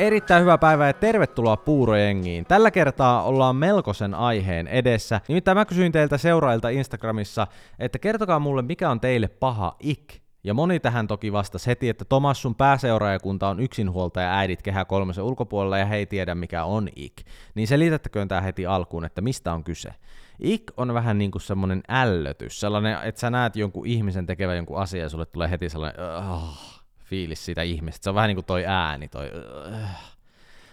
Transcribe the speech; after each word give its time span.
Erittäin 0.00 0.42
hyvää 0.42 0.58
päivää 0.58 0.86
ja 0.86 0.92
tervetuloa 0.92 1.56
Puurojengiin. 1.56 2.44
Tällä 2.44 2.70
kertaa 2.70 3.22
ollaan 3.22 3.56
melkoisen 3.56 4.14
aiheen 4.14 4.68
edessä. 4.68 5.20
Nimittäin 5.28 5.56
mä 5.56 5.64
kysyin 5.64 5.92
teiltä 5.92 6.18
seurailta 6.18 6.68
Instagramissa, 6.68 7.46
että 7.78 7.98
kertokaa 7.98 8.38
mulle 8.38 8.62
mikä 8.62 8.90
on 8.90 9.00
teille 9.00 9.28
paha 9.28 9.76
ik. 9.80 10.14
Ja 10.44 10.54
moni 10.54 10.80
tähän 10.80 11.06
toki 11.06 11.32
vastasi 11.32 11.66
heti, 11.66 11.88
että 11.88 12.04
Tomas 12.04 12.42
sun 12.42 12.54
pääseuraajakunta 12.54 13.48
on 13.48 13.60
yksinhuoltaja 13.60 14.38
äidit 14.38 14.62
kehä 14.62 14.84
kolmosen 14.84 15.24
ulkopuolella 15.24 15.78
ja 15.78 15.86
he 15.86 15.96
ei 15.96 16.06
tiedä 16.06 16.34
mikä 16.34 16.64
on 16.64 16.88
ik. 16.96 17.14
Niin 17.54 17.68
selitättäköön 17.68 18.28
tää 18.28 18.40
heti 18.40 18.66
alkuun, 18.66 19.04
että 19.04 19.20
mistä 19.20 19.52
on 19.52 19.64
kyse. 19.64 19.90
Ik 20.38 20.62
on 20.76 20.94
vähän 20.94 21.18
niin 21.18 21.30
kuin 21.30 21.42
semmonen 21.42 21.82
ällötys, 21.88 22.60
sellainen, 22.60 22.98
että 23.02 23.20
sä 23.20 23.30
näet 23.30 23.56
jonkun 23.56 23.86
ihmisen 23.86 24.26
tekevän 24.26 24.56
jonkun 24.56 24.78
asian 24.78 25.02
ja 25.02 25.08
sulle 25.08 25.26
tulee 25.26 25.50
heti 25.50 25.68
sellainen 25.68 26.00
oh, 26.16 26.79
fiilis 27.10 27.44
siitä 27.44 27.62
ihmisestä. 27.62 28.04
Se 28.04 28.10
on 28.10 28.14
vähän 28.14 28.28
niin 28.28 28.36
kuin 28.36 28.44
toi 28.44 28.66
ääni, 28.66 29.08
toi 29.08 29.30
uh. 29.68 29.76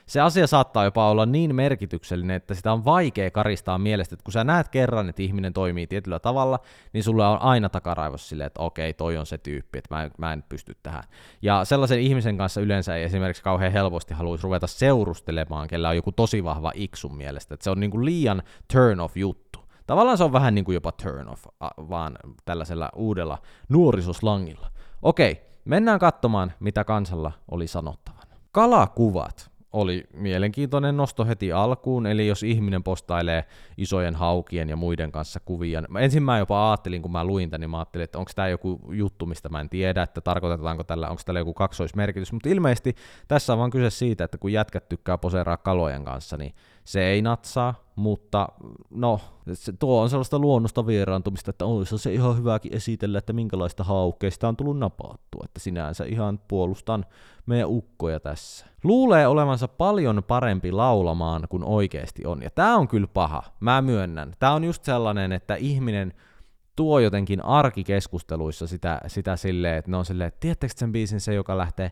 Se 0.05 0.22
asia 0.22 0.48
saattaa 0.48 0.84
jopa 0.84 1.09
olla 1.09 1.26
niin 1.26 1.55
merkityksellinen, 1.55 2.36
että 2.36 2.54
sitä 2.54 2.73
on 2.73 2.86
vaikea 2.86 3.32
karistaa 3.32 3.78
mielestä, 3.78 4.16
että 4.16 4.23
kun 4.23 4.32
sä 4.32 4.44
näet 4.44 4.68
kerran, 4.70 5.09
että 5.09 5.22
ihminen 5.22 5.54
toimii 5.54 5.88
tietyllä 5.88 6.20
tavalla, 6.20 6.59
niin 6.94 7.04
sulla 7.04 7.30
on 7.30 7.42
aina 7.42 7.70
takaraivos 7.70 8.30
silleen, 8.30 8.48
että 8.48 8.62
okei, 8.62 8.94
toi 8.94 9.18
on 9.18 9.26
se 9.26 9.38
tyyppi, 9.38 9.78
että 9.78 9.95
mä 9.95 10.04
en, 10.04 10.12
mä 10.18 10.34
en 10.34 10.44
pysty 10.50 10.78
tähän. 10.84 11.04
Ja 11.42 11.66
sellaisen 11.66 12.00
ihmisen 12.00 12.38
kanssa 12.38 12.62
yleensä 12.62 12.95
ei 12.95 13.04
esimerkiksi 13.04 13.44
kauhean 13.44 13.72
helposti 13.72 14.14
haluaisi 14.14 14.44
ruveta 14.44 14.67
seurustelemaan, 14.67 15.67
kellä 15.67 15.90
on 15.90 15.95
joku 15.95 16.12
tosi 16.12 16.44
vahva 16.44 16.72
iksun 16.76 17.17
mielestä, 17.17 17.54
että 17.54 17.64
se 17.64 17.70
on 17.70 17.80
niin 17.80 17.92
kuin 17.92 18.06
liian 18.06 18.44
turn 18.73 19.00
off 19.00 19.17
juttu. 19.17 19.59
Tavallaan 19.88 20.17
se 20.17 20.23
on 20.23 20.33
vähän 20.33 20.56
niin 20.56 20.66
kuin 20.66 20.73
jopa 20.73 20.92
turn 20.92 21.30
off, 21.30 21.45
vaan 21.78 22.17
tällaisella 22.45 22.89
uudella 22.95 23.38
nuorisoslangilla. 23.70 24.72
Okei, 25.02 25.42
mennään 25.68 26.00
katsomaan, 26.00 26.54
mitä 26.60 26.84
kansalla 26.84 27.32
oli 27.52 27.68
sanottavana. 27.68 28.36
Kalakuvat 28.52 29.52
oli 29.73 30.04
mielenkiintoinen 30.14 30.98
nosto 30.98 31.26
heti 31.26 31.54
alkuun, 31.54 32.08
eli 32.08 32.28
jos 32.28 32.44
ihminen 32.44 32.84
postailee 32.84 33.46
isojen 33.78 34.16
haukien 34.16 34.70
ja 34.70 34.76
muiden 34.76 35.12
kanssa 35.12 35.40
kuvia. 35.40 35.84
Ensin 36.00 36.23
mä 36.23 36.40
jopa 36.40 36.70
ajattelin, 36.72 37.02
kun 37.02 37.12
mä 37.12 37.23
luin 37.26 37.50
tämän, 37.50 37.62
niin 37.62 37.70
mä 37.70 37.78
ajattelin, 37.78 38.04
että 38.04 38.20
onko 38.20 38.32
tämä 38.36 38.48
joku 38.48 38.80
juttu, 38.92 39.26
mistä 39.26 39.50
mä 39.50 39.60
en 39.60 39.70
tiedä, 39.70 40.04
että 40.04 40.22
tarkoitetaanko 40.22 40.84
tällä, 40.84 41.10
onko 41.10 41.22
tällä 41.26 41.40
joku 41.40 41.54
kaksoismerkitys, 41.54 42.34
mutta 42.34 42.50
ilmeisesti 42.50 42.95
tässä 43.28 43.54
on 43.54 43.60
vaan 43.60 43.70
kyse 43.70 43.90
siitä, 43.90 44.23
että 44.23 44.38
kun 44.38 44.52
jätkät 44.52 44.90
tykkää 44.90 45.18
poseeraa 45.18 45.58
kalojen 45.58 46.04
kanssa, 46.04 46.38
niin 46.38 46.54
se 46.88 47.03
ei 47.03 47.21
natsaa, 47.21 47.73
mutta 47.95 48.49
no, 48.89 49.19
se, 49.53 49.73
tuo 49.73 50.02
on 50.02 50.09
sellaista 50.09 50.39
luonnosta 50.39 50.88
vieraantumista, 50.88 51.49
että 51.49 51.66
olisi 51.66 51.97
se 51.97 52.13
ihan 52.13 52.38
hyväkin 52.38 52.73
esitellä, 52.73 53.17
että 53.17 53.33
minkälaista 53.33 53.83
haukkeista 53.83 54.47
on 54.47 54.57
tullut 54.57 54.80
napattua, 54.80 55.41
että 55.45 55.59
sinänsä 55.59 56.05
ihan 56.05 56.39
puolustan 56.47 57.05
meidän 57.45 57.69
ukkoja 57.69 58.19
tässä. 58.19 58.65
Luulee 58.83 59.27
olevansa 59.27 59.67
paljon 59.67 60.23
parempi 60.27 60.71
laulamaan 60.71 61.47
kuin 61.49 61.63
oikeasti 61.63 62.25
on, 62.25 62.43
ja 62.43 62.49
tämä 62.49 62.77
on 62.77 62.88
kyllä 62.88 63.08
paha, 63.08 63.43
mä 63.59 63.81
myönnän. 63.81 64.33
Tämä 64.39 64.53
on 64.53 64.63
just 64.63 64.83
sellainen, 64.83 65.31
että 65.31 65.55
ihminen 65.55 66.13
tuo 66.78 67.00
jotenkin 67.00 67.45
arkikeskusteluissa 67.45 68.67
sitä, 68.67 69.02
sitä 69.08 69.36
silleen, 69.36 69.78
että 69.78 69.92
ne 69.92 69.97
on 69.97 70.06
silleen, 70.06 70.28
että 70.28 70.39
tiedättekö 70.39 70.73
sen 70.78 70.92
biisin 70.92 71.20
se, 71.20 71.33
joka 71.33 71.58
lähtee 71.58 71.92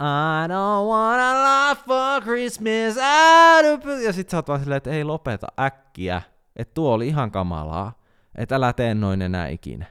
I 0.00 0.48
don't 0.48 0.88
wanna 0.88 1.34
love 1.42 1.80
for 1.86 2.22
Christmas, 2.22 2.96
ja 4.04 4.12
sit 4.12 4.28
sä 4.28 4.36
oot 4.36 4.48
vaan 4.48 4.60
silleen, 4.60 4.76
että 4.76 4.90
ei 4.90 5.04
lopeta 5.04 5.46
äkkiä, 5.60 6.22
että 6.56 6.74
tuo 6.74 6.92
oli 6.92 7.08
ihan 7.08 7.30
kamalaa, 7.30 7.98
että 8.34 8.56
älä 8.56 8.72
tee 8.72 8.94
noin 8.94 9.22
enää 9.22 9.48
ikinä. 9.48 9.86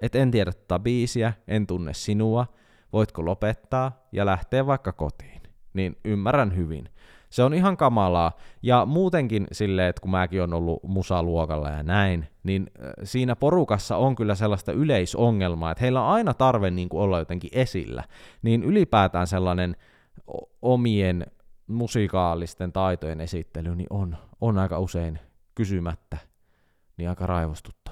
Et 0.00 0.14
en 0.14 0.30
tiedä 0.30 0.52
tätä 0.52 0.78
biisiä, 0.78 1.32
en 1.48 1.66
tunne 1.66 1.94
sinua, 1.94 2.46
voitko 2.92 3.24
lopettaa 3.24 4.06
ja 4.12 4.26
lähteä 4.26 4.66
vaikka 4.66 4.92
kotiin. 4.92 5.42
Niin 5.72 5.96
ymmärrän 6.04 6.56
hyvin. 6.56 6.88
Se 7.34 7.42
on 7.42 7.54
ihan 7.54 7.76
kamalaa. 7.76 8.32
Ja 8.62 8.86
muutenkin 8.86 9.46
silleen, 9.52 9.88
että 9.88 10.00
kun 10.00 10.10
mäkin 10.10 10.42
on 10.42 10.54
ollut 10.54 10.82
musaluokalla 10.82 11.70
ja 11.70 11.82
näin, 11.82 12.28
niin 12.42 12.70
siinä 13.04 13.36
porukassa 13.36 13.96
on 13.96 14.14
kyllä 14.14 14.34
sellaista 14.34 14.72
yleisongelmaa, 14.72 15.70
että 15.70 15.82
heillä 15.82 16.02
on 16.02 16.12
aina 16.12 16.34
tarve 16.34 16.70
niin 16.70 16.88
kuin 16.88 17.00
olla 17.00 17.18
jotenkin 17.18 17.50
esillä. 17.52 18.04
Niin 18.42 18.62
ylipäätään 18.62 19.26
sellainen 19.26 19.76
omien 20.62 21.26
musikaalisten 21.66 22.72
taitojen 22.72 23.20
esittely 23.20 23.76
niin 23.76 23.86
on, 23.90 24.16
on 24.40 24.58
aika 24.58 24.78
usein 24.78 25.18
kysymättä 25.54 26.18
niin 26.96 27.08
aika 27.08 27.26
raivostuttavaa. 27.26 27.83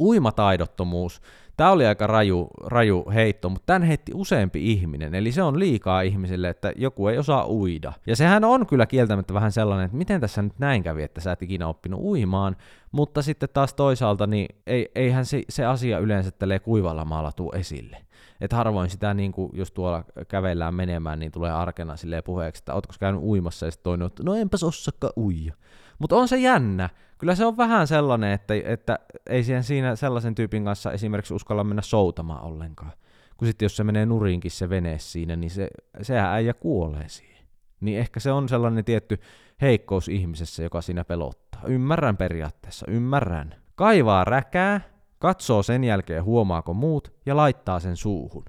Uimataidottomuus 0.00 1.22
Tämä 1.56 1.70
oli 1.70 1.86
aika 1.86 2.06
raju, 2.06 2.48
raju 2.64 3.04
heitto, 3.14 3.48
mutta 3.48 3.66
tämän 3.66 3.82
heitti 3.82 4.12
useampi 4.14 4.72
ihminen, 4.72 5.14
eli 5.14 5.32
se 5.32 5.42
on 5.42 5.58
liikaa 5.58 6.00
ihmisille, 6.00 6.48
että 6.48 6.72
joku 6.76 7.08
ei 7.08 7.18
osaa 7.18 7.48
uida. 7.48 7.92
Ja 8.06 8.16
sehän 8.16 8.44
on 8.44 8.66
kyllä 8.66 8.86
kieltämättä 8.86 9.34
vähän 9.34 9.52
sellainen, 9.52 9.84
että 9.84 9.96
miten 9.96 10.20
tässä 10.20 10.42
nyt 10.42 10.58
näin 10.58 10.82
kävi, 10.82 11.02
että 11.02 11.20
sä 11.20 11.32
et 11.32 11.42
ikinä 11.42 11.68
oppinut 11.68 12.00
uimaan, 12.00 12.56
mutta 12.92 13.22
sitten 13.22 13.48
taas 13.52 13.74
toisaalta, 13.74 14.26
niin 14.26 14.46
ei, 14.66 14.90
eihän 14.94 15.26
se, 15.26 15.42
se 15.48 15.64
asia 15.64 15.98
yleensä 15.98 16.30
tälleen 16.30 16.60
kuivalla 16.60 17.04
maalla 17.04 17.32
tuu 17.32 17.52
esille. 17.52 17.96
Että 18.40 18.56
harvoin 18.56 18.90
sitä, 18.90 19.14
niin 19.14 19.32
kuin, 19.32 19.50
jos 19.54 19.72
tuolla 19.72 20.04
kävellään 20.28 20.74
menemään, 20.74 21.18
niin 21.18 21.32
tulee 21.32 21.52
arkena 21.52 21.96
silleen 21.96 22.22
puheeksi, 22.24 22.60
että 22.60 22.74
ootko 22.74 22.94
käynyt 23.00 23.22
uimassa, 23.22 23.66
ja 23.66 23.70
sitten 23.70 23.84
toinen, 23.84 24.06
että 24.06 24.22
no 24.22 24.34
enpäs 24.34 24.62
ossakaan 24.62 25.12
uija. 25.16 25.54
Mutta 25.98 26.16
on 26.16 26.28
se 26.28 26.36
jännä. 26.36 26.88
Kyllä 27.22 27.34
se 27.34 27.46
on 27.46 27.56
vähän 27.56 27.86
sellainen, 27.86 28.32
että, 28.32 28.54
että 28.64 28.98
ei 29.26 29.44
siihen 29.44 29.64
siinä 29.64 29.96
sellaisen 29.96 30.34
tyypin 30.34 30.64
kanssa 30.64 30.92
esimerkiksi 30.92 31.34
uskalla 31.34 31.64
mennä 31.64 31.82
soutamaan 31.82 32.42
ollenkaan. 32.42 32.92
Kun 33.36 33.48
sitten 33.48 33.64
jos 33.64 33.76
se 33.76 33.84
menee 33.84 34.06
nurinkin 34.06 34.50
se 34.50 34.68
vene 34.68 34.98
siinä, 34.98 35.36
niin 35.36 35.50
se, 35.50 35.68
sehän 36.02 36.30
äijä 36.30 36.54
kuolee 36.54 37.08
siihen. 37.08 37.46
Niin 37.80 37.98
ehkä 37.98 38.20
se 38.20 38.32
on 38.32 38.48
sellainen 38.48 38.84
tietty 38.84 39.20
heikkous 39.60 40.08
ihmisessä, 40.08 40.62
joka 40.62 40.80
siinä 40.80 41.04
pelottaa. 41.04 41.62
Ymmärrän 41.66 42.16
periaatteessa, 42.16 42.86
ymmärrän. 42.88 43.54
Kaivaa 43.74 44.24
räkää, 44.24 44.80
katsoo 45.18 45.62
sen 45.62 45.84
jälkeen 45.84 46.24
huomaako 46.24 46.74
muut 46.74 47.12
ja 47.26 47.36
laittaa 47.36 47.80
sen 47.80 47.96
suuhun. 47.96 48.44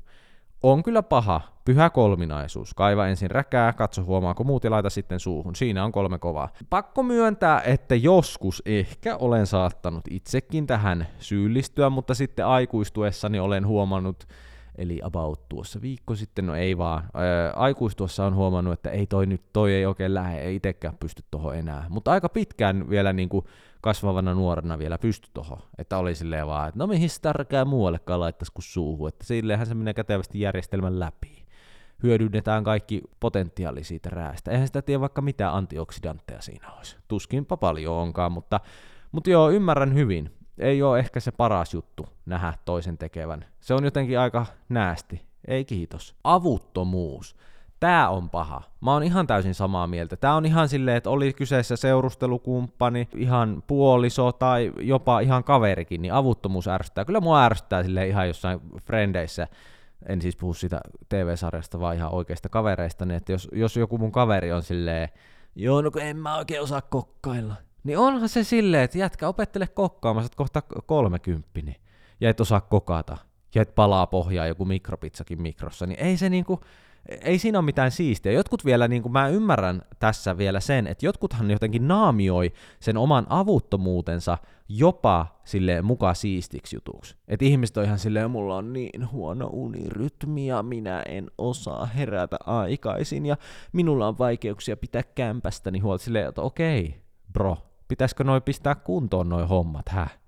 On 0.63 0.83
kyllä 0.83 1.03
paha, 1.03 1.41
pyhä 1.65 1.89
kolminaisuus. 1.89 2.73
Kaiva 2.73 3.07
ensin 3.07 3.31
räkää, 3.31 3.73
katso 3.73 4.03
huomaako 4.03 4.43
muut 4.43 4.63
ja 4.63 4.71
laita 4.71 4.89
sitten 4.89 5.19
suuhun. 5.19 5.55
Siinä 5.55 5.83
on 5.83 5.91
kolme 5.91 6.19
kovaa. 6.19 6.49
Pakko 6.69 7.03
myöntää, 7.03 7.61
että 7.61 7.95
joskus 7.95 8.63
ehkä 8.65 9.17
olen 9.17 9.47
saattanut 9.47 10.03
itsekin 10.09 10.67
tähän 10.67 11.07
syyllistyä, 11.19 11.89
mutta 11.89 12.13
sitten 12.13 12.45
aikuistuessani 12.45 13.39
olen 13.39 13.67
huomannut, 13.67 14.27
eli 14.75 14.99
about 15.03 15.49
tuossa 15.49 15.81
viikko 15.81 16.15
sitten, 16.15 16.45
no 16.45 16.55
ei 16.55 16.77
vaan, 16.77 17.03
ää, 17.13 17.53
aikuistuessa 17.55 18.25
on 18.25 18.35
huomannut, 18.35 18.73
että 18.73 18.89
ei 18.89 19.07
toi 19.07 19.25
nyt, 19.25 19.41
toi 19.53 19.73
ei 19.73 19.85
oikein 19.85 20.13
lähde, 20.13 20.39
ei 20.39 20.55
itsekään 20.55 20.97
pysty 20.99 21.23
tohon 21.31 21.55
enää. 21.55 21.85
Mutta 21.89 22.11
aika 22.11 22.29
pitkään 22.29 22.89
vielä 22.89 23.13
niin 23.13 23.29
kuin 23.29 23.45
kasvavana 23.83 24.33
nuorena 24.33 24.79
vielä 24.79 24.97
pysty 24.97 25.29
tohon. 25.33 25.57
Että 25.77 25.97
oli 25.97 26.15
silleen 26.15 26.47
vaan, 26.47 26.69
että 26.69 26.79
no 26.79 26.87
mihin 26.87 27.09
tärkeää 27.21 27.65
muuallekaan 27.65 28.19
laittaisi 28.19 28.51
kuin 28.53 28.63
suuhun. 28.63 29.07
Että 29.09 29.25
silleenhän 29.25 29.67
se 29.67 29.73
menee 29.73 29.93
kätevästi 29.93 30.39
järjestelmän 30.39 30.99
läpi. 30.99 31.45
Hyödynnetään 32.03 32.63
kaikki 32.63 33.01
potentiaali 33.19 33.83
siitä 33.83 34.09
räästä. 34.09 34.51
Eihän 34.51 34.67
sitä 34.67 34.81
tiedä 34.81 34.99
vaikka 34.99 35.21
mitä 35.21 35.55
antioksidantteja 35.55 36.41
siinä 36.41 36.71
olisi. 36.71 36.97
Tuskinpa 37.07 37.57
paljon 37.57 37.93
onkaan, 37.93 38.31
mutta, 38.31 38.59
mutta 39.11 39.29
joo, 39.29 39.49
ymmärrän 39.49 39.93
hyvin. 39.93 40.31
Ei 40.57 40.81
ole 40.81 40.99
ehkä 40.99 41.19
se 41.19 41.31
paras 41.31 41.73
juttu 41.73 42.05
nähdä 42.25 42.53
toisen 42.65 42.97
tekevän. 42.97 43.45
Se 43.59 43.73
on 43.73 43.83
jotenkin 43.83 44.19
aika 44.19 44.45
näästi. 44.69 45.21
Ei 45.47 45.65
kiitos. 45.65 46.15
Avuttomuus 46.23 47.35
Tää 47.83 48.09
on 48.09 48.29
paha. 48.29 48.61
Mä 48.81 48.93
oon 48.93 49.03
ihan 49.03 49.27
täysin 49.27 49.55
samaa 49.55 49.87
mieltä. 49.87 50.15
Tää 50.15 50.35
on 50.35 50.45
ihan 50.45 50.69
silleen, 50.69 50.97
että 50.97 51.09
oli 51.09 51.33
kyseessä 51.33 51.75
seurustelukumppani, 51.75 53.07
ihan 53.15 53.63
puoliso 53.67 54.31
tai 54.31 54.71
jopa 54.79 55.19
ihan 55.19 55.43
kaverikin, 55.43 56.01
niin 56.01 56.13
avuttomuus 56.13 56.67
ärsyttää. 56.67 57.05
Kyllä 57.05 57.21
mua 57.21 57.43
ärsyttää 57.43 57.83
silleen 57.83 58.07
ihan 58.07 58.27
jossain 58.27 58.59
frendeissä, 58.81 59.47
en 60.09 60.21
siis 60.21 60.35
puhu 60.35 60.53
siitä 60.53 60.81
TV-sarjasta, 61.09 61.79
vaan 61.79 61.95
ihan 61.95 62.13
oikeista 62.13 62.49
kavereista, 62.49 63.05
niin 63.05 63.15
että 63.15 63.31
jos, 63.31 63.49
jos 63.51 63.77
joku 63.77 63.97
mun 63.97 64.11
kaveri 64.11 64.51
on 64.51 64.63
silleen, 64.63 65.09
joo, 65.55 65.81
no 65.81 65.91
kun 65.91 66.01
en 66.01 66.17
mä 66.17 66.37
oikein 66.37 66.61
osaa 66.61 66.81
kokkailla, 66.81 67.55
niin 67.83 67.97
onhan 67.97 68.29
se 68.29 68.43
silleen, 68.43 68.83
että 68.83 68.97
jätkä 68.97 69.27
opettele 69.27 69.67
kokkaamaan, 69.67 70.25
sä 70.25 70.31
kohta 70.35 70.61
kolmekymppinen, 70.61 71.75
ja 72.21 72.29
et 72.29 72.41
osaa 72.41 72.61
kokata, 72.61 73.17
ja 73.55 73.61
et 73.61 73.75
palaa 73.75 74.07
pohjaa 74.07 74.47
joku 74.47 74.65
mikropizzakin 74.65 75.41
mikrossa, 75.41 75.85
niin 75.85 75.99
ei 75.99 76.17
se 76.17 76.29
niinku, 76.29 76.59
ei 77.21 77.39
siinä 77.39 77.57
ole 77.57 77.65
mitään 77.65 77.91
siistiä. 77.91 78.31
Jotkut 78.31 78.65
vielä, 78.65 78.87
niin 78.87 79.01
kuin 79.01 79.11
mä 79.11 79.27
ymmärrän 79.27 79.81
tässä 79.99 80.37
vielä 80.37 80.59
sen, 80.59 80.87
että 80.87 81.05
jotkuthan 81.05 81.51
jotenkin 81.51 81.87
naamioi 81.87 82.53
sen 82.79 82.97
oman 82.97 83.25
avuttomuutensa 83.29 84.37
jopa 84.69 85.39
sille 85.45 85.81
muka 85.81 86.13
siistiksi 86.13 86.75
jutuksi. 86.75 87.15
Että 87.27 87.45
ihmiset 87.45 87.77
on 87.77 87.83
ihan 87.83 87.99
silleen, 87.99 88.31
mulla 88.31 88.55
on 88.55 88.73
niin 88.73 89.11
huono 89.11 89.49
unirytmi 89.51 90.47
ja 90.47 90.63
minä 90.63 91.01
en 91.01 91.31
osaa 91.37 91.85
herätä 91.85 92.37
aikaisin 92.45 93.25
ja 93.25 93.37
minulla 93.73 94.07
on 94.07 94.17
vaikeuksia 94.17 94.77
pitää 94.77 95.03
kämpästäni 95.03 95.79
huolta. 95.79 96.03
Silleen, 96.03 96.29
että 96.29 96.41
okei, 96.41 97.01
bro, 97.33 97.57
pitäisikö 97.87 98.23
noi 98.23 98.41
pistää 98.41 98.75
kuntoon 98.75 99.29
noi 99.29 99.47
hommat, 99.47 99.89
häh? 99.89 100.22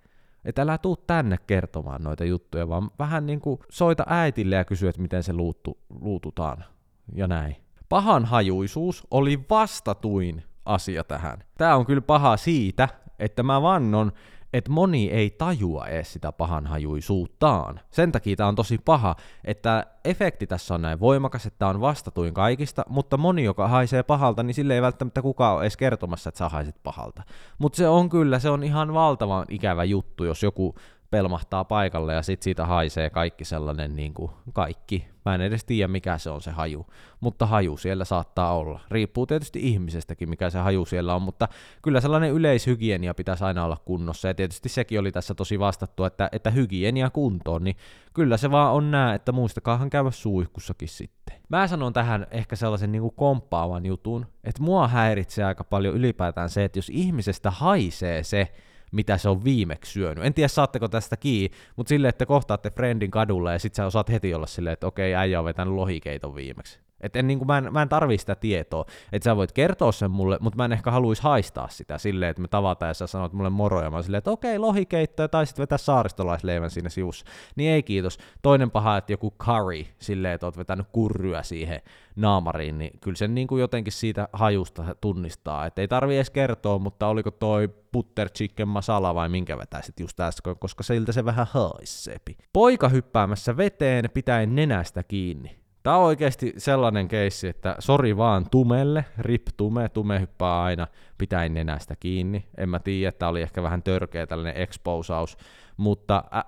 Että 0.45 0.61
älä 0.61 0.77
tuu 0.77 0.95
tänne 0.95 1.37
kertomaan 1.47 2.03
noita 2.03 2.25
juttuja, 2.25 2.69
vaan 2.69 2.91
vähän 2.99 3.25
niin 3.25 3.41
kuin 3.41 3.59
soita 3.69 4.03
äitille 4.07 4.55
ja 4.55 4.65
kysy, 4.65 4.87
että 4.87 5.01
miten 5.01 5.23
se 5.23 5.33
luuttu, 5.33 5.77
luututaan. 6.01 6.65
Ja 7.13 7.27
näin. 7.27 7.55
Pahan 7.89 8.25
hajuisuus 8.25 9.07
oli 9.11 9.45
vastatuin 9.49 10.43
asia 10.65 11.03
tähän. 11.03 11.43
Tää 11.57 11.75
on 11.75 11.85
kyllä 11.85 12.01
paha 12.01 12.37
siitä, 12.37 12.89
että 13.19 13.43
mä 13.43 13.61
vannon, 13.61 14.11
että 14.55 14.71
moni 14.71 15.11
ei 15.11 15.29
tajua 15.29 15.87
edes 15.87 16.13
sitä 16.13 16.31
pahanhajuisuuttaan. 16.31 17.79
Sen 17.91 18.11
takia 18.11 18.35
tämä 18.35 18.49
on 18.49 18.55
tosi 18.55 18.77
paha, 18.77 19.15
että 19.43 19.85
efekti 20.05 20.47
tässä 20.47 20.73
on 20.73 20.81
näin 20.81 20.99
voimakas, 20.99 21.45
että 21.45 21.67
on 21.67 21.81
vastatuin 21.81 22.33
kaikista, 22.33 22.83
mutta 22.89 23.17
moni, 23.17 23.43
joka 23.43 23.67
haisee 23.67 24.03
pahalta, 24.03 24.43
niin 24.43 24.53
sille 24.53 24.75
ei 24.75 24.81
välttämättä 24.81 25.21
kukaan 25.21 25.55
ole 25.55 25.63
edes 25.63 25.77
kertomassa, 25.77 26.29
että 26.29 26.39
sä 26.39 26.49
haiset 26.49 26.75
pahalta. 26.83 27.23
Mutta 27.57 27.77
se 27.77 27.87
on 27.87 28.09
kyllä, 28.09 28.39
se 28.39 28.49
on 28.49 28.63
ihan 28.63 28.93
valtavan 28.93 29.45
ikävä 29.49 29.83
juttu, 29.83 30.23
jos 30.23 30.43
joku 30.43 30.75
pelmahtaa 31.15 31.65
paikalle 31.65 32.13
ja 32.13 32.21
sit 32.21 32.41
siitä 32.41 32.65
haisee 32.65 33.09
kaikki 33.09 33.45
sellainen 33.45 33.95
niin 33.95 34.13
kuin 34.13 34.31
kaikki. 34.53 35.07
Mä 35.25 35.35
en 35.35 35.41
edes 35.41 35.65
tiedä 35.65 35.87
mikä 35.87 36.17
se 36.17 36.29
on 36.29 36.41
se 36.41 36.51
haju, 36.51 36.85
mutta 37.19 37.45
haju 37.45 37.77
siellä 37.77 38.05
saattaa 38.05 38.57
olla. 38.57 38.79
Riippuu 38.91 39.25
tietysti 39.25 39.59
ihmisestäkin 39.63 40.29
mikä 40.29 40.49
se 40.49 40.59
haju 40.59 40.85
siellä 40.85 41.15
on, 41.15 41.21
mutta 41.21 41.47
kyllä 41.81 42.01
sellainen 42.01 42.31
yleishygienia 42.31 43.13
pitäisi 43.13 43.43
aina 43.43 43.65
olla 43.65 43.77
kunnossa 43.85 44.27
ja 44.27 44.33
tietysti 44.33 44.69
sekin 44.69 44.99
oli 44.99 45.11
tässä 45.11 45.35
tosi 45.35 45.59
vastattu, 45.59 46.03
että, 46.03 46.29
että 46.31 46.49
hygienia 46.49 47.09
kuntoon, 47.09 47.63
niin 47.63 47.75
kyllä 48.13 48.37
se 48.37 48.51
vaan 48.51 48.73
on 48.73 48.91
nää, 48.91 49.13
että 49.13 49.31
muistakaahan 49.31 49.89
käydä 49.89 50.11
suihkussakin 50.11 50.89
sitten. 50.89 51.35
Mä 51.49 51.67
sanon 51.67 51.93
tähän 51.93 52.27
ehkä 52.31 52.55
sellaisen 52.55 52.91
niin 52.91 53.01
kuin 53.01 53.15
komppaavan 53.15 53.85
jutun, 53.85 54.25
että 54.43 54.63
mua 54.63 54.87
häiritsee 54.87 55.45
aika 55.45 55.63
paljon 55.63 55.95
ylipäätään 55.95 56.49
se, 56.49 56.63
että 56.63 56.77
jos 56.79 56.89
ihmisestä 56.89 57.51
haisee 57.51 58.23
se, 58.23 58.51
mitä 58.95 59.17
se 59.17 59.29
on 59.29 59.43
viimeksi 59.43 59.91
syönyt. 59.91 60.25
En 60.25 60.33
tiedä 60.33 60.47
saatteko 60.47 60.87
tästä 60.87 61.17
kiinni, 61.17 61.57
mutta 61.75 61.89
silleen, 61.89 62.09
että 62.09 62.25
kohtaatte 62.25 62.71
friendin 62.71 63.11
kadulla 63.11 63.51
ja 63.51 63.59
sit 63.59 63.75
sä 63.75 63.85
osaat 63.85 64.09
heti 64.09 64.33
olla 64.33 64.47
silleen, 64.47 64.73
että 64.73 64.87
okei, 64.87 65.15
äijä 65.15 65.39
on 65.39 65.45
vetänyt 65.45 65.73
lohikeiton 65.73 66.35
viimeksi. 66.35 66.84
Et 67.05 67.15
en, 67.15 67.27
niin 67.27 67.37
kuin, 67.37 67.47
mä, 67.47 67.57
en, 67.57 67.73
mä 67.73 67.81
en 67.81 67.89
tarvii 67.89 68.17
sitä 68.17 68.35
tietoa, 68.35 68.85
että 69.11 69.23
sä 69.23 69.35
voit 69.35 69.51
kertoa 69.51 69.91
sen 69.91 70.11
mulle, 70.11 70.37
mutta 70.41 70.57
mä 70.57 70.65
en 70.65 70.71
ehkä 70.71 70.91
haluaisi 70.91 71.23
haistaa 71.23 71.67
sitä 71.67 71.97
silleen, 71.97 72.29
että 72.29 72.41
me 72.41 72.47
tavataan 72.47 72.89
ja 72.89 72.93
sä 72.93 73.07
sanot 73.07 73.33
mulle 73.33 73.49
moro 73.49 73.83
ja 73.83 73.89
mä 73.89 74.01
silleen, 74.01 74.17
että 74.17 74.31
okei, 74.31 74.59
lohikeitto 74.59 75.27
tai 75.27 75.45
sitten 75.45 75.63
vetää 75.63 75.77
saaristolaisleivän 75.77 76.69
siinä 76.69 76.89
sivussa. 76.89 77.25
Niin 77.55 77.71
ei 77.71 77.83
kiitos. 77.83 78.17
Toinen 78.41 78.71
paha, 78.71 78.97
että 78.97 79.13
joku 79.13 79.33
curry, 79.43 79.85
silleen, 79.99 80.33
että 80.33 80.47
oot 80.47 80.57
vetänyt 80.57 80.87
kurryä 80.91 81.43
siihen 81.43 81.81
naamariin, 82.15 82.77
niin 82.77 82.99
kyllä 82.99 83.17
sen 83.17 83.35
niin 83.35 83.47
kuin 83.47 83.59
jotenkin 83.59 83.93
siitä 83.93 84.27
hajusta 84.33 84.95
tunnistaa. 85.01 85.65
Että 85.65 85.81
ei 85.81 85.87
tarvi 85.87 86.15
edes 86.15 86.29
kertoa, 86.29 86.79
mutta 86.79 87.07
oliko 87.07 87.31
toi 87.31 87.69
butter 87.93 88.29
chicken 88.29 88.67
masala 88.67 89.15
vai 89.15 89.29
minkä 89.29 89.57
vetäisit 89.57 89.99
just 89.99 90.19
äsken, 90.19 90.55
koska 90.59 90.83
siltä 90.83 91.11
se 91.11 91.25
vähän 91.25 91.47
haisepi. 91.49 92.37
Poika 92.53 92.89
hyppäämässä 92.89 93.57
veteen 93.57 94.09
pitäen 94.13 94.55
nenästä 94.55 95.03
kiinni. 95.03 95.64
Tämä 95.85 95.97
on 95.97 96.03
oikeasti 96.03 96.53
sellainen 96.57 97.07
keissi, 97.07 97.47
että 97.47 97.75
sori 97.79 98.17
vaan 98.17 98.49
Tumelle, 98.51 99.05
rip 99.17 99.47
Tume, 99.57 99.89
Tume 99.89 100.19
hyppää 100.19 100.63
aina 100.63 100.87
pitäen 101.17 101.53
nenästä 101.53 101.95
kiinni. 101.95 102.45
En 102.57 102.69
mä 102.69 102.79
tiedä, 102.79 103.09
että 103.09 103.27
oli 103.27 103.41
ehkä 103.41 103.63
vähän 103.63 103.83
törkeä 103.83 104.27
tällainen 104.27 104.61
exposaus, 104.61 105.37
mutta 105.77 106.23
ä, 106.35 106.43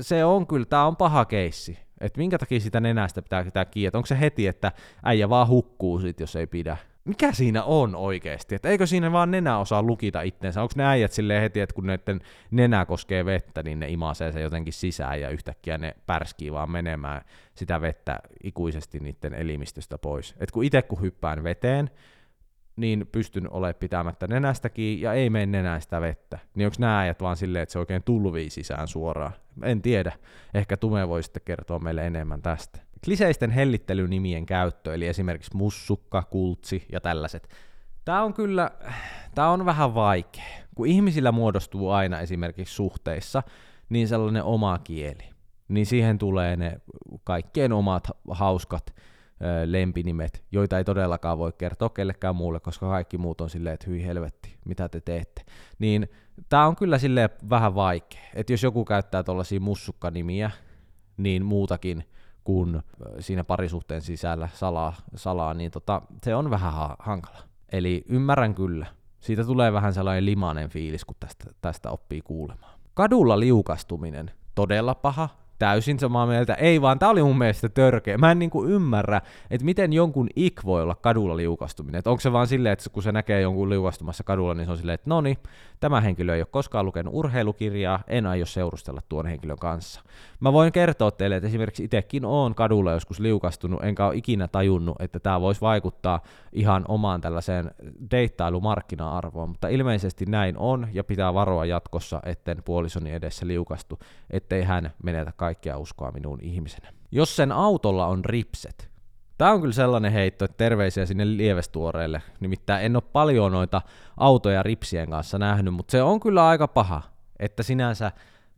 se 0.00 0.24
on 0.24 0.46
kyllä, 0.46 0.64
tämä 0.66 0.86
on 0.86 0.96
paha 0.96 1.24
keissi. 1.24 1.78
Että 2.00 2.18
minkä 2.18 2.38
takia 2.38 2.60
sitä 2.60 2.80
nenästä 2.80 3.22
pitää 3.22 3.44
pitää 3.44 3.64
kiinni, 3.64 3.90
onko 3.94 4.06
se 4.06 4.20
heti, 4.20 4.46
että 4.46 4.72
äijä 5.04 5.28
vaan 5.28 5.48
hukkuu 5.48 5.98
sit, 5.98 6.20
jos 6.20 6.36
ei 6.36 6.46
pidä 6.46 6.76
mikä 7.04 7.32
siinä 7.32 7.62
on 7.62 7.94
oikeasti? 7.96 8.54
Että 8.54 8.68
eikö 8.68 8.86
siinä 8.86 9.12
vaan 9.12 9.30
nenä 9.30 9.58
osaa 9.58 9.82
lukita 9.82 10.22
itsensä? 10.22 10.62
Onko 10.62 10.72
ne 10.76 10.86
äijät 10.86 11.12
silleen 11.12 11.42
heti, 11.42 11.60
että 11.60 11.74
kun 11.74 11.86
neiden 11.86 12.20
nenä 12.50 12.84
koskee 12.84 13.24
vettä, 13.24 13.62
niin 13.62 13.80
ne 13.80 13.88
imasee 13.88 14.32
se 14.32 14.40
jotenkin 14.40 14.72
sisään 14.72 15.20
ja 15.20 15.28
yhtäkkiä 15.28 15.78
ne 15.78 15.94
pärskii 16.06 16.52
vaan 16.52 16.70
menemään 16.70 17.22
sitä 17.54 17.80
vettä 17.80 18.18
ikuisesti 18.44 19.00
niiden 19.00 19.34
elimistöstä 19.34 19.98
pois. 19.98 20.34
Et 20.40 20.50
kun 20.50 20.64
itse 20.64 20.82
kun 20.82 21.00
hyppään 21.00 21.44
veteen, 21.44 21.90
niin 22.76 23.08
pystyn 23.12 23.52
olemaan 23.52 23.74
pitämättä 23.74 24.26
nenästäkin 24.26 25.00
ja 25.00 25.12
ei 25.12 25.30
mene 25.30 25.46
nenään 25.46 25.82
sitä 25.82 26.00
vettä. 26.00 26.38
Niin 26.54 26.66
onko 26.66 26.76
nämä 26.78 27.00
äijät 27.00 27.22
vaan 27.22 27.36
silleen, 27.36 27.62
että 27.62 27.72
se 27.72 27.78
oikein 27.78 28.02
tulvii 28.02 28.50
sisään 28.50 28.88
suoraan? 28.88 29.32
En 29.62 29.82
tiedä. 29.82 30.12
Ehkä 30.54 30.76
Tume 30.76 31.08
voi 31.08 31.22
sitten 31.22 31.42
kertoa 31.44 31.78
meille 31.78 32.06
enemmän 32.06 32.42
tästä. 32.42 32.89
Kliseisten 33.04 33.50
hellittelynimien 33.50 34.46
käyttö, 34.46 34.94
eli 34.94 35.06
esimerkiksi 35.06 35.56
mussukka, 35.56 36.22
kultsi 36.22 36.86
ja 36.92 37.00
tällaiset. 37.00 37.48
Tämä 38.04 38.22
on 38.22 38.34
kyllä, 38.34 38.70
tämä 39.34 39.50
on 39.50 39.66
vähän 39.66 39.94
vaikea. 39.94 40.44
Kun 40.74 40.86
ihmisillä 40.86 41.32
muodostuu 41.32 41.90
aina 41.90 42.20
esimerkiksi 42.20 42.74
suhteissa, 42.74 43.42
niin 43.88 44.08
sellainen 44.08 44.44
oma 44.44 44.78
kieli. 44.78 45.30
Niin 45.68 45.86
siihen 45.86 46.18
tulee 46.18 46.56
ne 46.56 46.80
kaikkien 47.24 47.72
omat 47.72 48.08
hauskat 48.30 48.94
lempinimet, 49.64 50.44
joita 50.52 50.78
ei 50.78 50.84
todellakaan 50.84 51.38
voi 51.38 51.52
kertoa 51.58 51.88
kellekään 51.88 52.36
muulle, 52.36 52.60
koska 52.60 52.88
kaikki 52.88 53.18
muut 53.18 53.40
on 53.40 53.50
silleen, 53.50 53.74
että 53.74 53.90
hyi 53.90 54.06
helvetti, 54.06 54.56
mitä 54.64 54.88
te 54.88 55.00
teette. 55.00 55.42
Niin 55.78 56.08
tämä 56.48 56.66
on 56.66 56.76
kyllä 56.76 56.98
sille 56.98 57.30
vähän 57.50 57.74
vaikea, 57.74 58.20
että 58.34 58.52
jos 58.52 58.62
joku 58.62 58.84
käyttää 58.84 59.22
tuollaisia 59.22 59.60
mussukkanimiä, 59.60 60.50
niin 61.16 61.44
muutakin 61.44 62.04
kuin 62.50 62.82
siinä 63.20 63.44
parisuhteen 63.44 64.02
sisällä 64.02 64.48
salaa, 64.54 64.94
salaa 65.14 65.54
niin 65.54 65.70
tota, 65.70 66.02
se 66.22 66.34
on 66.34 66.50
vähän 66.50 66.72
ha- 66.72 66.96
hankala. 66.98 67.38
Eli 67.72 68.04
ymmärrän 68.08 68.54
kyllä. 68.54 68.86
Siitä 69.20 69.44
tulee 69.44 69.72
vähän 69.72 69.94
sellainen 69.94 70.26
limanen 70.26 70.68
fiilis, 70.68 71.04
kun 71.04 71.16
tästä, 71.20 71.44
tästä 71.60 71.90
oppii 71.90 72.20
kuulemaan. 72.20 72.72
Kadulla 72.94 73.40
liukastuminen, 73.40 74.30
todella 74.54 74.94
paha, 74.94 75.28
täysin 75.60 75.98
samaa 75.98 76.26
mieltä. 76.26 76.54
Ei 76.54 76.80
vaan, 76.80 76.98
tää 76.98 77.08
oli 77.08 77.22
mun 77.22 77.38
mielestä 77.38 77.68
törkeä. 77.68 78.18
Mä 78.18 78.30
en 78.30 78.38
niinku 78.38 78.64
ymmärrä, 78.64 79.20
että 79.50 79.64
miten 79.64 79.92
jonkun 79.92 80.28
ik 80.36 80.60
voi 80.64 80.82
olla 80.82 80.94
kadulla 80.94 81.36
liukastuminen. 81.36 82.02
Onko 82.04 82.20
se 82.20 82.32
vaan 82.32 82.46
silleen, 82.46 82.72
että 82.72 82.90
kun 82.90 83.02
se 83.02 83.12
näkee 83.12 83.40
jonkun 83.40 83.70
liukastumassa 83.70 84.24
kadulla, 84.24 84.54
niin 84.54 84.66
se 84.66 84.70
on 84.70 84.78
silleen, 84.78 84.94
että 84.94 85.10
no 85.10 85.20
niin, 85.20 85.36
tämä 85.80 86.00
henkilö 86.00 86.34
ei 86.34 86.40
ole 86.40 86.46
koskaan 86.50 86.86
lukenut 86.86 87.14
urheilukirjaa, 87.14 88.00
en 88.06 88.26
aio 88.26 88.46
seurustella 88.46 89.00
tuon 89.08 89.26
henkilön 89.26 89.58
kanssa. 89.58 90.00
Mä 90.40 90.52
voin 90.52 90.72
kertoa 90.72 91.10
teille, 91.10 91.36
että 91.36 91.46
esimerkiksi 91.46 91.84
itsekin 91.84 92.24
oon 92.24 92.54
kadulla 92.54 92.92
joskus 92.92 93.20
liukastunut, 93.20 93.84
enkä 93.84 94.06
ole 94.06 94.16
ikinä 94.16 94.48
tajunnut, 94.48 94.96
että 95.00 95.20
tämä 95.20 95.40
voisi 95.40 95.60
vaikuttaa 95.60 96.20
ihan 96.52 96.84
omaan 96.88 97.20
tällaiseen 97.20 97.70
deittailumarkkina-arvoon, 98.10 99.48
mutta 99.48 99.68
ilmeisesti 99.68 100.26
näin 100.26 100.58
on, 100.58 100.88
ja 100.92 101.04
pitää 101.04 101.34
varoa 101.34 101.64
jatkossa, 101.64 102.20
etten 102.24 102.62
puolisoni 102.64 103.12
edessä 103.12 103.46
liukastu, 103.46 103.98
ettei 104.30 104.62
hän 104.62 104.90
menetä 105.02 105.32
kaikkia 105.50 105.78
uskoa 105.78 106.10
minuun 106.10 106.38
ihmisenä. 106.42 106.92
Jos 107.10 107.36
sen 107.36 107.52
autolla 107.52 108.06
on 108.06 108.24
ripset, 108.24 108.90
Tämä 109.38 109.52
on 109.52 109.60
kyllä 109.60 109.72
sellainen 109.72 110.12
heitto, 110.12 110.44
että 110.44 110.56
terveisiä 110.56 111.06
sinne 111.06 111.36
lievestuoreille. 111.36 112.22
Nimittäin 112.40 112.86
en 112.86 112.96
ole 112.96 113.02
paljon 113.12 113.52
noita 113.52 113.82
autoja 114.16 114.62
ripsien 114.62 115.10
kanssa 115.10 115.38
nähnyt, 115.38 115.74
mutta 115.74 115.92
se 115.92 116.02
on 116.02 116.20
kyllä 116.20 116.48
aika 116.48 116.68
paha, 116.68 117.02
että 117.38 117.62
sinänsä 117.62 118.12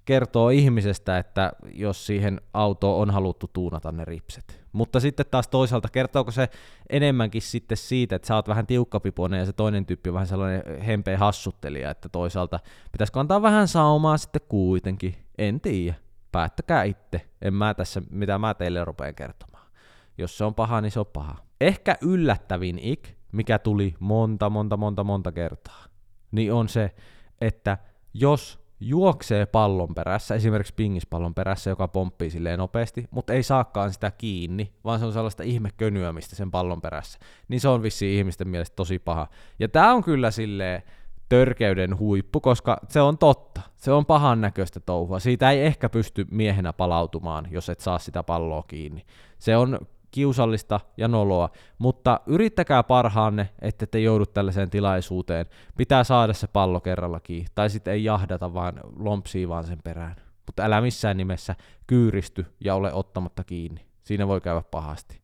kertoo 0.04 0.50
ihmisestä, 0.50 1.18
että 1.18 1.52
jos 1.74 2.06
siihen 2.06 2.40
autoon 2.54 3.02
on 3.02 3.10
haluttu 3.10 3.50
tuunata 3.52 3.92
ne 3.92 4.04
ripset. 4.04 4.64
Mutta 4.72 5.00
sitten 5.00 5.26
taas 5.30 5.48
toisaalta 5.48 5.88
kertooko 5.88 6.30
se 6.30 6.48
enemmänkin 6.90 7.42
sitten 7.42 7.76
siitä, 7.76 8.16
että 8.16 8.28
sä 8.28 8.34
oot 8.34 8.48
vähän 8.48 8.66
tiukkapipoinen 8.66 9.40
ja 9.40 9.46
se 9.46 9.52
toinen 9.52 9.86
tyyppi 9.86 10.10
on 10.10 10.14
vähän 10.14 10.26
sellainen 10.26 10.62
hempeä 10.86 11.18
hassuttelija, 11.18 11.90
että 11.90 12.08
toisaalta 12.08 12.60
pitäisikö 12.92 13.20
antaa 13.20 13.42
vähän 13.42 13.68
saumaa 13.68 14.16
sitten 14.16 14.42
kuitenkin, 14.48 15.14
en 15.38 15.60
tiedä. 15.60 15.94
Päättäkää 16.32 16.82
itse, 16.82 17.28
en 17.42 17.54
mä 17.54 17.74
tässä, 17.74 18.02
mitä 18.10 18.38
mä 18.38 18.54
teille 18.54 18.84
rupean 18.84 19.14
kertomaan. 19.14 19.66
Jos 20.18 20.38
se 20.38 20.44
on 20.44 20.54
paha, 20.54 20.80
niin 20.80 20.92
se 20.92 21.00
on 21.00 21.06
paha. 21.06 21.36
Ehkä 21.60 21.96
yllättävin 22.00 22.78
ik, 22.78 23.08
mikä 23.32 23.58
tuli 23.58 23.94
monta, 24.00 24.50
monta, 24.50 24.76
monta, 24.76 25.04
monta 25.04 25.32
kertaa, 25.32 25.84
niin 26.32 26.52
on 26.52 26.68
se, 26.68 26.94
että 27.40 27.78
jos 28.14 28.62
juoksee 28.80 29.46
pallon 29.46 29.94
perässä, 29.94 30.34
esimerkiksi 30.34 30.74
pingispallon 30.74 31.34
perässä, 31.34 31.70
joka 31.70 31.88
pomppii 31.88 32.30
silleen 32.30 32.58
nopeasti, 32.58 33.04
mutta 33.10 33.32
ei 33.32 33.42
saakaan 33.42 33.92
sitä 33.92 34.10
kiinni, 34.10 34.72
vaan 34.84 34.98
se 34.98 35.06
on 35.06 35.12
sellaista 35.12 35.42
ihmekönyämistä 35.42 36.36
sen 36.36 36.50
pallon 36.50 36.80
perässä, 36.80 37.18
niin 37.48 37.60
se 37.60 37.68
on 37.68 37.82
vissi 37.82 38.16
ihmisten 38.16 38.48
mielestä 38.48 38.76
tosi 38.76 38.98
paha. 38.98 39.28
Ja 39.58 39.68
tämä 39.68 39.92
on 39.92 40.04
kyllä 40.04 40.30
silleen 40.30 40.82
törkeyden 41.32 41.98
huippu, 41.98 42.40
koska 42.40 42.78
se 42.88 43.00
on 43.00 43.18
totta. 43.18 43.60
Se 43.76 43.92
on 43.92 44.06
pahan 44.06 44.40
näköistä 44.40 44.80
touhua. 44.80 45.18
Siitä 45.18 45.50
ei 45.50 45.66
ehkä 45.66 45.88
pysty 45.88 46.26
miehenä 46.30 46.72
palautumaan, 46.72 47.48
jos 47.50 47.68
et 47.68 47.80
saa 47.80 47.98
sitä 47.98 48.22
palloa 48.22 48.62
kiinni. 48.62 49.06
Se 49.38 49.56
on 49.56 49.78
kiusallista 50.10 50.80
ja 50.96 51.08
noloa, 51.08 51.50
mutta 51.78 52.20
yrittäkää 52.26 52.82
parhaanne, 52.82 53.48
että 53.62 53.86
te 53.86 54.00
joudu 54.00 54.26
tällaiseen 54.26 54.70
tilaisuuteen. 54.70 55.46
Pitää 55.76 56.04
saada 56.04 56.32
se 56.32 56.46
pallo 56.46 56.80
kerrallakin, 56.80 57.46
tai 57.54 57.70
sitten 57.70 57.94
ei 57.94 58.04
jahdata, 58.04 58.54
vaan 58.54 58.80
lompsii 58.98 59.48
vaan 59.48 59.64
sen 59.64 59.78
perään. 59.84 60.16
Mutta 60.46 60.62
älä 60.62 60.80
missään 60.80 61.16
nimessä 61.16 61.54
kyyristy 61.86 62.46
ja 62.60 62.74
ole 62.74 62.92
ottamatta 62.92 63.44
kiinni. 63.44 63.86
Siinä 64.02 64.28
voi 64.28 64.40
käydä 64.40 64.62
pahasti. 64.70 65.20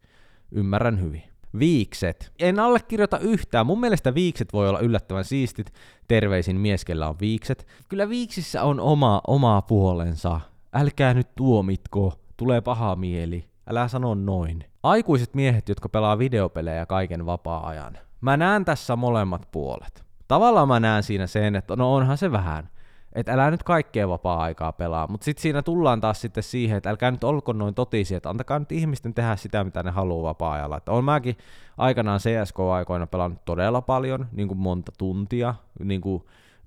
Ymmärrän 0.52 1.00
hyvin. 1.00 1.22
Viikset. 1.58 2.32
En 2.38 2.58
allekirjoita 2.58 3.18
yhtään. 3.18 3.66
Mun 3.66 3.80
mielestä 3.80 4.14
viikset 4.14 4.52
voi 4.52 4.68
olla 4.68 4.80
yllättävän 4.80 5.24
siistit. 5.24 5.72
Terveisin 6.08 6.56
mieskellä 6.56 7.08
on 7.08 7.16
viikset. 7.20 7.66
Kyllä 7.88 8.08
viiksissä 8.08 8.62
on 8.62 8.80
oma, 8.80 9.20
oma 9.26 9.62
puolensa. 9.62 10.40
Älkää 10.72 11.14
nyt 11.14 11.34
tuomitko. 11.34 12.12
Tulee 12.36 12.60
paha 12.60 12.96
mieli. 12.96 13.48
Älä 13.70 13.88
sano 13.88 14.14
noin. 14.14 14.64
Aikuiset 14.82 15.34
miehet, 15.34 15.68
jotka 15.68 15.88
pelaa 15.88 16.18
videopelejä 16.18 16.86
kaiken 16.86 17.26
vapaa-ajan. 17.26 17.98
Mä 18.20 18.36
näen 18.36 18.64
tässä 18.64 18.96
molemmat 18.96 19.48
puolet. 19.52 20.04
Tavallaan 20.28 20.68
mä 20.68 20.80
näen 20.80 21.02
siinä 21.02 21.26
sen, 21.26 21.56
että 21.56 21.76
no 21.76 21.94
onhan 21.94 22.18
se 22.18 22.32
vähän 22.32 22.68
että 23.18 23.32
älä 23.32 23.50
nyt 23.50 23.62
kaikkea 23.62 24.08
vapaa-aikaa 24.08 24.72
pelaa, 24.72 25.06
mutta 25.06 25.24
sitten 25.24 25.42
siinä 25.42 25.62
tullaan 25.62 26.00
taas 26.00 26.20
sitten 26.20 26.42
siihen, 26.42 26.76
että 26.76 26.90
älkää 26.90 27.10
nyt 27.10 27.24
olko 27.24 27.52
noin 27.52 27.74
totisia, 27.74 28.16
että 28.16 28.30
antakaa 28.30 28.58
nyt 28.58 28.72
ihmisten 28.72 29.14
tehdä 29.14 29.36
sitä, 29.36 29.64
mitä 29.64 29.82
ne 29.82 29.90
haluaa 29.90 30.28
vapaa-ajalla. 30.28 30.76
Että 30.76 30.92
on 30.92 31.04
mäkin 31.04 31.36
aikanaan 31.78 32.20
CSK-aikoina 32.20 33.06
pelannut 33.06 33.44
todella 33.44 33.80
paljon, 33.80 34.26
niin 34.32 34.48
kuin 34.48 34.58
monta 34.58 34.92
tuntia, 34.98 35.54
niin 35.84 36.00
kuin 36.00 36.24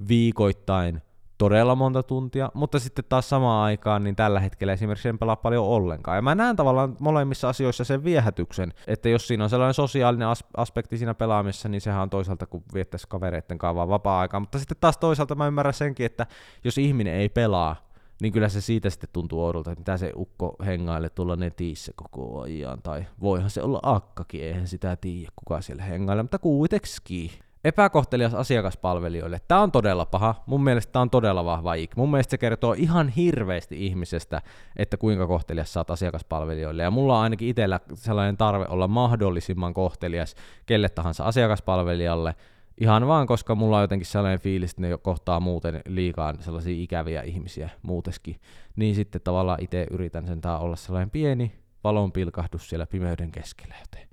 viikoittain 0.07 1.01
todella 1.41 1.75
monta 1.75 2.03
tuntia, 2.03 2.51
mutta 2.53 2.79
sitten 2.79 3.05
taas 3.09 3.29
samaan 3.29 3.63
aikaan 3.65 4.03
niin 4.03 4.15
tällä 4.15 4.39
hetkellä 4.39 4.73
esimerkiksi 4.73 5.09
en 5.09 5.19
pelaa 5.19 5.35
paljon 5.35 5.65
ollenkaan. 5.65 6.17
Ja 6.17 6.21
mä 6.21 6.35
näen 6.35 6.55
tavallaan 6.55 6.97
molemmissa 6.99 7.49
asioissa 7.49 7.83
sen 7.83 8.03
viehätyksen, 8.03 8.73
että 8.87 9.09
jos 9.09 9.27
siinä 9.27 9.43
on 9.43 9.49
sellainen 9.49 9.73
sosiaalinen 9.73 10.27
as- 10.27 10.43
aspekti 10.57 10.97
siinä 10.97 11.13
pelaamisessa, 11.13 11.69
niin 11.69 11.81
sehän 11.81 12.01
on 12.01 12.09
toisaalta 12.09 12.45
kuin 12.45 12.63
viettäisi 12.73 13.07
kavereiden 13.09 13.57
kanssa 13.57 13.75
vaan 13.75 13.89
vapaa-aikaa, 13.89 14.39
mutta 14.39 14.59
sitten 14.59 14.77
taas 14.81 14.97
toisaalta 14.97 15.35
mä 15.35 15.47
ymmärrän 15.47 15.73
senkin, 15.73 16.05
että 16.05 16.25
jos 16.63 16.77
ihminen 16.77 17.13
ei 17.13 17.29
pelaa, 17.29 17.75
niin 18.21 18.33
kyllä 18.33 18.49
se 18.49 18.61
siitä 18.61 18.89
sitten 18.89 19.09
tuntuu 19.13 19.45
oudolta, 19.45 19.71
että 19.71 19.81
mitä 19.81 19.97
se 19.97 20.11
ukko 20.15 20.55
hengaille 20.65 21.09
tulla 21.09 21.35
netissä 21.35 21.91
koko 21.95 22.41
ajan, 22.41 22.81
tai 22.81 23.05
voihan 23.21 23.49
se 23.49 23.61
olla 23.61 23.79
akkakin, 23.83 24.43
eihän 24.43 24.67
sitä 24.67 24.95
tiedä, 24.95 25.31
kuka 25.35 25.61
siellä 25.61 25.83
hengaille, 25.83 26.23
mutta 26.23 26.39
kuitenkin. 26.39 27.31
Epäkohtelias 27.63 28.33
asiakaspalvelijoille. 28.33 29.41
Tämä 29.47 29.61
on 29.61 29.71
todella 29.71 30.05
paha. 30.05 30.35
Mun 30.45 30.63
mielestä 30.63 30.91
tämä 30.91 31.01
on 31.01 31.09
todella 31.09 31.45
vahva 31.45 31.73
ik. 31.73 31.95
Mun 31.95 32.11
mielestä 32.11 32.31
se 32.31 32.37
kertoo 32.37 32.73
ihan 32.73 33.09
hirveästi 33.09 33.85
ihmisestä, 33.85 34.41
että 34.75 34.97
kuinka 34.97 35.27
kohtelias 35.27 35.73
saat 35.73 35.91
asiakaspalvelijoille. 35.91 36.83
Ja 36.83 36.91
mulla 36.91 37.17
on 37.17 37.23
ainakin 37.23 37.47
itsellä 37.47 37.79
sellainen 37.93 38.37
tarve 38.37 38.65
olla 38.69 38.87
mahdollisimman 38.87 39.73
kohtelias 39.73 40.35
kelle 40.65 40.89
tahansa 40.89 41.23
asiakaspalvelijalle, 41.23 42.35
ihan 42.77 43.07
vaan 43.07 43.27
koska 43.27 43.55
mulla 43.55 43.77
on 43.77 43.83
jotenkin 43.83 44.05
sellainen 44.05 44.39
fiilis, 44.39 44.71
että 44.71 44.81
ne 44.81 44.97
kohtaa 44.97 45.39
muuten 45.39 45.81
liikaa 45.87 46.33
sellaisia 46.39 46.83
ikäviä 46.83 47.21
ihmisiä 47.21 47.69
muuteskin. 47.81 48.35
Niin 48.75 48.95
sitten 48.95 49.21
tavallaan 49.23 49.63
itse 49.63 49.87
yritän 49.91 50.27
sen 50.27 50.41
olla 50.59 50.75
sellainen 50.75 51.09
pieni 51.09 51.55
valonpilkahdus 51.83 52.69
siellä 52.69 52.87
pimeyden 52.87 53.31
keskellä, 53.31 53.75
joten 53.79 54.07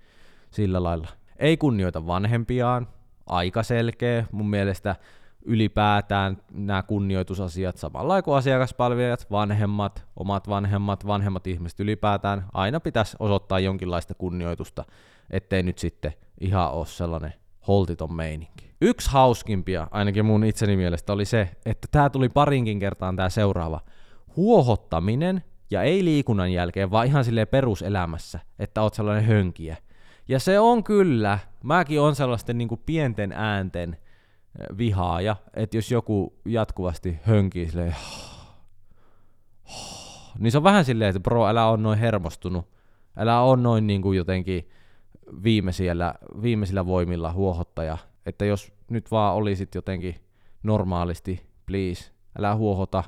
sillä 0.51 0.83
lailla. 0.83 1.09
Ei 1.39 1.57
kunnioita 1.57 2.07
vanhempiaan, 2.07 2.89
aika 3.29 3.63
selkeä. 3.63 4.25
Mun 4.33 4.51
mielestä 4.51 4.97
ylipäätään 5.45 6.37
nämä 6.53 6.83
kunnioitusasiat, 6.83 7.77
samalla 7.77 8.23
kuin 8.23 8.37
asiakaspalvelijat, 8.37 9.31
vanhemmat, 9.31 10.05
omat 10.17 10.49
vanhemmat, 10.49 11.07
vanhemmat 11.07 11.47
ihmiset 11.47 11.81
ylipäätään, 11.81 12.45
aina 12.53 12.81
pitäisi 12.81 13.17
osoittaa 13.19 13.59
jonkinlaista 13.59 14.15
kunnioitusta, 14.15 14.85
ettei 15.31 15.63
nyt 15.63 15.79
sitten 15.79 16.13
ihan 16.41 16.73
ole 16.73 16.87
sellainen 16.87 17.35
holtiton 17.69 18.13
meininki. 18.13 18.71
Yksi 18.81 19.11
hauskimpia, 19.11 19.89
ainakin 19.91 20.25
mun 20.25 20.45
itseni 20.45 20.77
mielestä, 20.77 21.13
oli 21.13 21.25
se, 21.25 21.49
että 21.67 21.89
tämä 21.91 22.11
tuli 22.11 22.29
parinkin 22.29 22.79
kertaan 22.79 23.17
tämä 23.17 23.29
seuraava. 23.29 23.81
Huohottaminen, 24.37 25.45
ja 25.71 25.83
ei 25.83 26.05
liikunnan 26.05 26.53
jälkeen, 26.53 26.91
vaan 26.91 27.07
ihan 27.07 27.25
silleen 27.25 27.49
peruselämässä, 27.49 28.41
että 28.59 28.83
oot 28.83 28.95
sellainen 28.95 29.25
hönkiä. 29.25 29.77
Ja 30.29 30.41
se 30.41 30.61
on 30.61 30.85
kyllä, 30.85 31.39
mäkin 31.65 32.01
on 32.01 32.15
sellaisten 32.15 32.59
niin 32.59 32.69
kuin 32.69 32.83
pienten 32.87 33.33
äänten 33.33 33.97
vihaaja, 34.79 35.37
että 35.55 35.77
jos 35.77 35.91
joku 35.91 36.35
jatkuvasti 36.45 37.19
hönkii 37.23 37.69
silleen, 37.69 37.97
niin 40.39 40.53
se 40.53 40.59
on 40.59 40.65
vähän 40.65 40.85
silleen, 40.85 41.09
että 41.09 41.21
bro, 41.21 41.47
älä 41.47 41.67
on 41.67 41.83
noin 41.83 41.99
hermostunut, 41.99 42.69
älä 43.17 43.41
on 43.41 43.63
noin 43.63 43.87
niin 43.87 44.03
kuin 44.03 44.17
jotenkin 44.17 44.69
viimeisillä, 45.43 46.15
viimeisillä 46.43 46.87
voimilla 46.87 47.33
huohottaja, 47.33 47.99
että 48.27 48.45
jos 48.45 48.73
nyt 48.91 49.11
vaan 49.11 49.35
olisit 49.35 49.75
jotenkin 49.75 50.15
normaalisti, 50.63 51.47
please, 51.67 52.11
älä 52.39 52.55
huohota, 52.55 53.05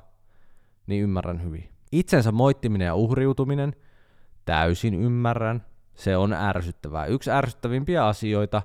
niin 0.86 1.02
ymmärrän 1.02 1.42
hyvin. 1.42 1.68
Itsensä 1.92 2.32
moittiminen 2.32 2.86
ja 2.86 2.94
uhriutuminen, 2.94 3.76
täysin 4.44 4.94
ymmärrän, 4.94 5.64
se 6.00 6.16
on 6.16 6.32
ärsyttävää. 6.32 7.06
Yksi 7.06 7.30
ärsyttävimpiä 7.30 8.06
asioita 8.06 8.62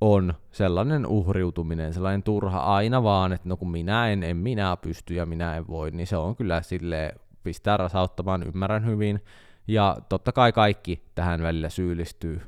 on 0.00 0.34
sellainen 0.50 1.06
uhriutuminen, 1.06 1.94
sellainen 1.94 2.22
turha 2.22 2.58
aina 2.58 3.02
vaan, 3.02 3.32
että 3.32 3.48
no 3.48 3.56
kun 3.56 3.70
minä 3.70 4.08
en, 4.08 4.22
en 4.22 4.36
minä 4.36 4.76
pysty 4.76 5.14
ja 5.14 5.26
minä 5.26 5.56
en 5.56 5.66
voi, 5.66 5.90
niin 5.90 6.06
se 6.06 6.16
on 6.16 6.36
kyllä 6.36 6.62
sille 6.62 7.14
pistää 7.42 7.76
rasauttamaan, 7.76 8.42
ymmärrän 8.42 8.86
hyvin. 8.86 9.24
Ja 9.68 9.96
totta 10.08 10.32
kai 10.32 10.52
kaikki 10.52 11.02
tähän 11.14 11.42
välillä 11.42 11.68
syyllistyy 11.68 12.40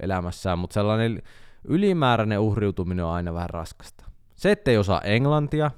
elämässään, 0.00 0.58
mutta 0.58 0.74
sellainen 0.74 1.22
ylimääräinen 1.64 2.40
uhriutuminen 2.40 3.04
on 3.04 3.12
aina 3.12 3.34
vähän 3.34 3.50
raskasta. 3.50 4.04
Se, 4.36 4.52
ettei 4.52 4.78
osaa 4.78 5.00
englantia, 5.00 5.70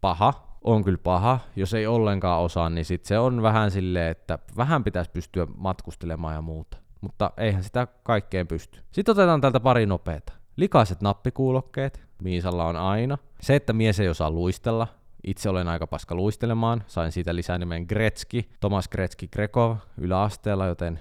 paha, 0.00 0.58
on 0.64 0.84
kyllä 0.84 0.98
paha. 0.98 1.38
Jos 1.56 1.74
ei 1.74 1.86
ollenkaan 1.86 2.40
osaa, 2.40 2.70
niin 2.70 2.84
sit 2.84 3.04
se 3.04 3.18
on 3.18 3.42
vähän 3.42 3.70
silleen, 3.70 4.10
että 4.10 4.38
vähän 4.56 4.84
pitäisi 4.84 5.10
pystyä 5.10 5.46
matkustelemaan 5.56 6.34
ja 6.34 6.42
muuta 6.42 6.76
mutta 7.00 7.30
eihän 7.36 7.64
sitä 7.64 7.86
kaikkeen 8.02 8.46
pysty. 8.46 8.80
Sitten 8.92 9.12
otetaan 9.12 9.40
täältä 9.40 9.60
pari 9.60 9.86
nopeeta. 9.86 10.32
Likaiset 10.56 11.02
nappikuulokkeet, 11.02 12.02
Miisalla 12.22 12.64
on 12.66 12.76
aina. 12.76 13.18
Se, 13.40 13.56
että 13.56 13.72
mies 13.72 14.00
ei 14.00 14.08
osaa 14.08 14.30
luistella, 14.30 14.86
itse 15.24 15.48
olen 15.48 15.68
aika 15.68 15.86
paska 15.86 16.14
luistelemaan, 16.14 16.84
sain 16.86 17.12
siitä 17.12 17.34
lisää 17.34 17.58
nimen 17.58 17.84
Gretski, 17.88 18.50
Thomas 18.60 18.88
Gretski 18.88 19.28
Grekov 19.28 19.76
yläasteella, 19.98 20.66
joten 20.66 21.00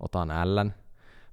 otan 0.00 0.28
Ln 0.28 0.72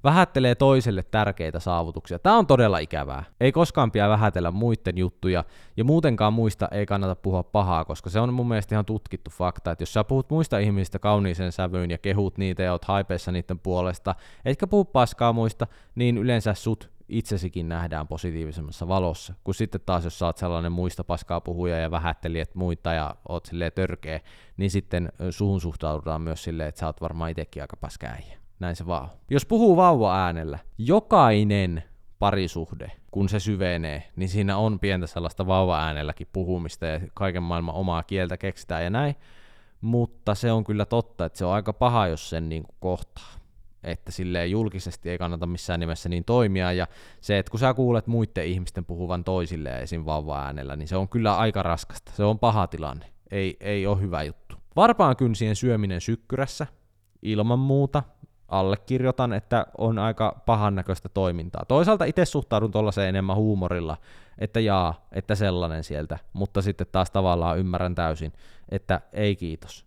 vähättelee 0.06 0.56
toiselle 0.56 1.04
tärkeitä 1.04 1.60
saavutuksia. 1.60 2.20
Tämä 2.20 2.38
on 2.38 2.48
todella 2.48 2.78
ikävää. 2.78 3.24
Ei 3.40 3.52
koskaan 3.52 3.92
pidä 3.92 4.10
vähätellä 4.10 4.52
muiden 4.52 4.98
juttuja, 4.98 5.44
ja 5.78 5.84
muutenkaan 5.84 6.34
muista 6.34 6.68
ei 6.72 6.86
kannata 6.86 7.16
puhua 7.16 7.44
pahaa, 7.44 7.86
koska 7.86 8.10
se 8.10 8.20
on 8.20 8.34
mun 8.34 8.48
mielestä 8.48 8.76
ihan 8.76 8.86
tutkittu 8.86 9.32
fakta, 9.32 9.72
että 9.72 9.82
jos 9.82 9.94
sä 9.94 10.04
puhut 10.04 10.30
muista 10.30 10.60
ihmisistä 10.60 11.00
kauniiseen 11.00 11.52
sävyyn 11.52 11.92
ja 11.92 11.98
kehut 11.98 12.38
niitä 12.38 12.64
ja 12.64 12.72
oot 12.72 12.86
haipeissa 12.86 13.32
niiden 13.32 13.60
puolesta, 13.60 14.16
etkä 14.46 14.68
puhu 14.68 14.86
paskaa 14.86 15.34
muista, 15.34 15.68
niin 15.96 16.18
yleensä 16.18 16.54
sut 16.54 16.96
itsesikin 17.10 17.70
nähdään 17.70 18.08
positiivisemmassa 18.08 18.88
valossa, 18.88 19.34
kun 19.44 19.54
sitten 19.54 19.82
taas 19.86 20.04
jos 20.04 20.20
sä 20.20 20.26
oot 20.26 20.38
sellainen 20.38 20.72
muista 20.72 21.04
paskaa 21.04 21.42
puhuja 21.42 21.80
ja 21.80 21.92
vähättelijät 21.92 22.56
muita 22.56 22.94
ja 22.94 23.16
oot 23.30 23.46
silleen 23.46 23.72
törkeä, 23.76 24.20
niin 24.58 24.72
sitten 24.72 25.12
suhun 25.30 25.62
suhtaudutaan 25.62 26.22
myös 26.22 26.44
silleen, 26.44 26.70
että 26.70 26.80
sä 26.80 26.86
oot 26.86 27.02
varmaan 27.02 27.32
itsekin 27.32 27.64
aika 27.64 27.78
paska 27.78 28.08
äijä. 28.08 28.45
Näin 28.60 28.76
se 28.76 28.86
vaan. 28.86 29.10
Jos 29.30 29.46
puhuu 29.46 29.78
vauva 29.78 30.26
äänellä, 30.26 30.60
jokainen 30.78 31.84
parisuhde, 32.20 32.92
kun 33.12 33.30
se 33.30 33.40
syvenee, 33.40 34.04
niin 34.16 34.30
siinä 34.30 34.58
on 34.58 34.80
pientä 34.80 35.08
sellaista 35.08 35.48
vauva-äänelläkin 35.48 36.28
puhumista 36.34 36.86
ja 36.86 37.00
kaiken 37.14 37.44
maailman 37.44 37.76
omaa 37.76 38.04
kieltä 38.04 38.38
keksitään 38.38 38.84
ja 38.84 38.90
näin. 38.90 39.16
Mutta 39.82 40.36
se 40.36 40.52
on 40.52 40.64
kyllä 40.64 40.86
totta, 40.86 41.26
että 41.26 41.38
se 41.38 41.46
on 41.46 41.54
aika 41.54 41.74
paha, 41.74 42.08
jos 42.08 42.30
sen 42.30 42.50
niin 42.50 42.64
kuin 42.64 42.76
kohtaa. 42.80 43.28
Että 43.84 44.12
silleen 44.12 44.52
julkisesti 44.52 45.10
ei 45.10 45.18
kannata 45.18 45.46
missään 45.46 45.80
nimessä 45.80 46.10
niin 46.10 46.26
toimia. 46.26 46.72
Ja 46.72 46.88
se, 47.22 47.40
että 47.40 47.50
kun 47.50 47.60
sä 47.60 47.74
kuulet 47.74 48.08
muiden 48.08 48.46
ihmisten 48.46 48.86
puhuvan 48.86 49.24
toisilleen 49.24 49.82
esim. 49.84 50.06
vauva-äänellä, 50.06 50.76
niin 50.76 50.88
se 50.88 50.98
on 50.98 51.10
kyllä 51.10 51.38
aika 51.38 51.64
raskasta. 51.64 52.12
Se 52.16 52.24
on 52.24 52.40
paha 52.40 52.68
tilanne. 52.68 53.06
Ei, 53.32 53.58
ei 53.60 53.88
ole 53.88 54.02
hyvä 54.02 54.24
juttu. 54.24 54.56
Varpaan 54.76 55.16
kynsien 55.16 55.56
syöminen 55.56 56.02
sykkyrässä, 56.02 56.68
ilman 57.22 57.60
muuta, 57.60 58.04
allekirjoitan, 58.48 59.34
että 59.34 59.66
on 59.78 60.00
aika 60.00 60.42
pahan 60.46 60.76
näköistä 60.76 61.10
toimintaa. 61.10 61.66
Toisaalta 61.68 62.06
itse 62.06 62.26
suhtaudun 62.26 62.72
tuollaiseen 62.72 63.10
enemmän 63.10 63.36
huumorilla, 63.36 63.98
että 64.38 64.60
jaa, 64.60 65.08
että 65.12 65.36
sellainen 65.36 65.84
sieltä, 65.84 66.20
mutta 66.34 66.62
sitten 66.62 66.88
taas 66.92 67.12
tavallaan 67.12 67.60
ymmärrän 67.60 67.96
täysin, 67.96 68.34
että 68.70 69.02
ei 69.14 69.36
kiitos 69.36 69.86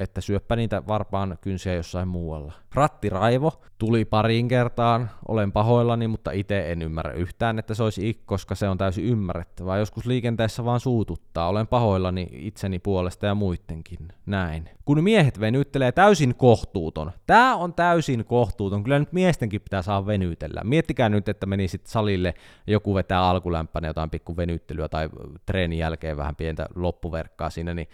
että 0.00 0.20
syöppä 0.20 0.56
niitä 0.56 0.82
varpaan 0.88 1.38
kynsiä 1.40 1.74
jossain 1.74 2.08
muualla. 2.08 2.52
Rattiraivo 2.74 3.62
tuli 3.78 4.04
pariin 4.04 4.48
kertaan, 4.48 5.10
olen 5.28 5.52
pahoillani, 5.52 6.08
mutta 6.08 6.30
itse 6.30 6.72
en 6.72 6.82
ymmärrä 6.82 7.12
yhtään, 7.12 7.58
että 7.58 7.74
se 7.74 7.82
olisi 7.82 8.08
ik, 8.08 8.18
koska 8.26 8.54
se 8.54 8.68
on 8.68 8.78
täysin 8.78 9.04
ymmärrettävää. 9.04 9.78
Joskus 9.78 10.06
liikenteessä 10.06 10.64
vaan 10.64 10.80
suututtaa, 10.80 11.48
olen 11.48 11.66
pahoillani 11.66 12.28
itseni 12.32 12.78
puolesta 12.78 13.26
ja 13.26 13.34
muidenkin. 13.34 13.98
Näin. 14.26 14.70
Kun 14.84 15.04
miehet 15.04 15.40
venyttelee 15.40 15.92
täysin 15.92 16.34
kohtuuton. 16.34 17.12
Tää 17.26 17.56
on 17.56 17.74
täysin 17.74 18.24
kohtuuton. 18.24 18.82
Kyllä 18.84 18.98
nyt 18.98 19.12
miestenkin 19.12 19.60
pitää 19.60 19.82
saa 19.82 20.06
venytellä. 20.06 20.60
Miettikää 20.64 21.08
nyt, 21.08 21.28
että 21.28 21.46
menisit 21.46 21.86
salille 21.86 22.34
joku 22.66 22.94
vetää 22.94 23.28
alkulämpänä 23.28 23.88
jotain 23.88 24.10
pikku 24.10 24.36
venyttelyä 24.36 24.88
tai 24.88 25.08
treenin 25.46 25.78
jälkeen 25.78 26.16
vähän 26.16 26.36
pientä 26.36 26.66
loppuverkkaa 26.74 27.50
siinä, 27.50 27.74
niin 27.74 27.88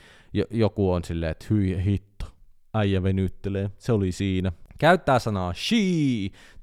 joku 0.51 0.93
on 0.93 1.05
silleen, 1.05 1.31
että 1.31 1.47
hyi 1.51 1.85
hitto, 1.85 2.27
äijä 2.75 3.03
venyttelee, 3.03 3.71
se 3.79 3.93
oli 3.93 4.13
siinä. 4.13 4.53
Käyttää 4.83 5.19
sanaa 5.19 5.53
she 5.55 5.77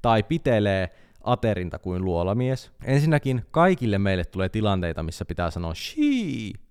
tai 0.02 0.22
pitelee 0.22 0.90
aterinta 1.24 1.78
kuin 1.78 2.04
luolamies. 2.04 2.72
Ensinnäkin 2.84 3.44
kaikille 3.50 3.98
meille 3.98 4.24
tulee 4.24 4.48
tilanteita, 4.48 5.02
missä 5.02 5.24
pitää 5.24 5.50
sanoa 5.50 5.74
she, 5.74 6.02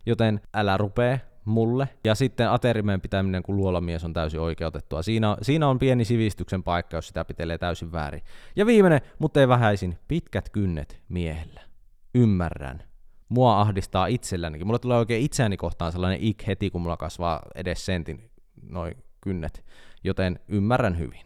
joten 0.06 0.41
älä 0.53 0.77
rupee 0.77 1.22
mulle. 1.46 1.89
Ja 2.03 2.15
sitten 2.15 2.50
aterimeen 2.50 3.01
pitäminen 3.01 3.44
kuin 3.44 3.56
luolamies 3.56 4.03
on 4.03 4.13
täysin 4.13 4.39
oikeutettua. 4.39 5.01
Siinä, 5.01 5.38
siinä 5.41 5.68
on 5.68 5.79
pieni 5.79 6.06
sivistyksen 6.06 6.63
paikka, 6.63 6.98
jos 6.98 7.08
sitä 7.08 7.25
pitelee 7.25 7.58
täysin 7.58 7.91
väärin. 7.91 8.22
Ja 8.56 8.65
viimeinen, 8.65 9.01
mutta 9.20 9.39
ei 9.39 9.48
vähäisin, 9.48 9.98
pitkät 10.08 10.50
kynnet 10.50 11.01
miehellä. 11.10 11.62
Ymmärrän. 12.15 12.84
Mua 13.29 13.62
ahdistaa 13.62 14.08
itsellänikin. 14.08 14.68
Mulla 14.68 14.79
tulee 14.79 14.98
oikein 14.98 15.25
itseäni 15.25 15.58
kohtaan 15.58 15.91
sellainen 15.91 16.20
ik 16.22 16.48
heti, 16.48 16.70
kun 16.70 16.82
mulla 16.82 16.98
kasvaa 16.98 17.41
edes 17.56 17.86
sentin 17.86 18.29
noin 18.70 18.96
kynnet. 19.22 19.65
Joten 20.03 20.39
ymmärrän 20.48 20.98
hyvin. 20.98 21.22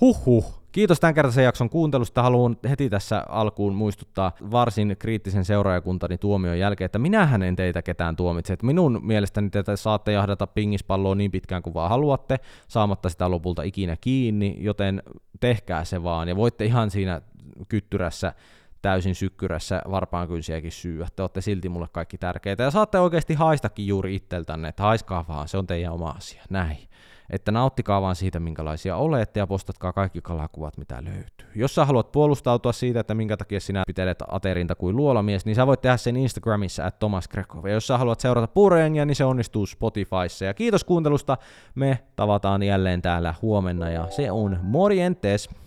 Huhhuh. 0.00 0.64
Kiitos 0.72 1.00
tämän 1.00 1.14
kertaisen 1.14 1.44
jakson 1.44 1.70
kuuntelusta. 1.70 2.22
Haluan 2.22 2.56
heti 2.68 2.90
tässä 2.90 3.24
alkuun 3.28 3.74
muistuttaa 3.74 4.32
varsin 4.50 4.96
kriittisen 4.98 5.44
seuraajakuntani 5.44 6.18
tuomion 6.18 6.58
jälkeen, 6.58 6.86
että 6.86 6.98
minähän 6.98 7.42
en 7.42 7.56
teitä 7.56 7.82
ketään 7.82 8.16
tuomitse. 8.16 8.52
Että 8.52 8.66
minun 8.66 9.00
mielestäni 9.02 9.50
te 9.50 9.76
saatte 9.76 10.12
jahdata 10.12 10.46
pingispalloa 10.46 11.14
niin 11.14 11.30
pitkään 11.30 11.62
kuin 11.62 11.74
vaan 11.74 11.90
haluatte, 11.90 12.40
saamatta 12.68 13.08
sitä 13.08 13.30
lopulta 13.30 13.62
ikinä 13.62 13.96
kiinni, 14.00 14.56
joten 14.60 15.02
tehkää 15.40 15.84
se 15.84 16.02
vaan. 16.02 16.28
Ja 16.28 16.36
voitte 16.36 16.64
ihan 16.64 16.90
siinä 16.90 17.20
kyttyrässä 17.68 18.34
täysin 18.84 19.14
sykkyrässä 19.14 19.82
varpaankynsiäkin 19.90 20.72
syyä. 20.72 21.08
Te 21.16 21.22
olette 21.22 21.40
silti 21.40 21.68
mulle 21.68 21.88
kaikki 21.92 22.18
tärkeitä. 22.18 22.62
Ja 22.62 22.70
saatte 22.70 22.98
oikeasti 22.98 23.34
haistakin 23.34 23.86
juuri 23.86 24.14
itseltänne, 24.14 24.68
että 24.68 24.82
haiskaa 24.82 25.24
vaan, 25.28 25.48
se 25.48 25.58
on 25.58 25.66
teidän 25.66 25.92
oma 25.92 26.10
asia. 26.10 26.42
Näin 26.50 26.78
että 27.30 27.52
nauttikaa 27.52 28.02
vaan 28.02 28.16
siitä, 28.16 28.40
minkälaisia 28.40 28.96
olette 28.96 29.40
ja 29.40 29.46
postatkaa 29.46 29.92
kaikki 29.92 30.20
kalakuvat, 30.22 30.78
mitä 30.78 31.04
löytyy. 31.04 31.46
Jos 31.54 31.74
sä 31.74 31.84
haluat 31.84 32.12
puolustautua 32.12 32.72
siitä, 32.72 33.00
että 33.00 33.14
minkä 33.14 33.36
takia 33.36 33.60
sinä 33.60 33.82
pitelet 33.86 34.22
aterinta 34.28 34.74
kuin 34.74 34.96
luolamies, 34.96 35.46
niin 35.46 35.56
sä 35.56 35.66
voit 35.66 35.80
tehdä 35.80 35.96
sen 35.96 36.16
Instagramissa, 36.16 36.86
at 36.86 36.98
Thomas 36.98 37.28
Grekov. 37.28 37.66
Ja 37.66 37.72
jos 37.72 37.86
sä 37.86 37.98
haluat 37.98 38.20
seurata 38.20 38.48
puurojengia, 38.48 39.04
niin 39.04 39.16
se 39.16 39.24
onnistuu 39.24 39.66
Spotifyssa. 39.66 40.44
Ja 40.44 40.54
kiitos 40.54 40.84
kuuntelusta, 40.84 41.36
me 41.74 41.98
tavataan 42.16 42.62
jälleen 42.62 43.02
täällä 43.02 43.34
huomenna 43.42 43.90
ja 43.90 44.06
se 44.10 44.30
on 44.30 44.58
morjentes! 44.62 45.63